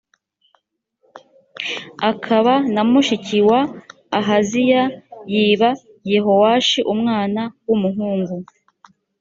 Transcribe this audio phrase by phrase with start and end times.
[2.11, 3.61] akaba na mushiki wa
[4.19, 4.83] ahaziya
[5.33, 5.69] yiba
[6.11, 8.35] yehowashi umwana w’umuhungu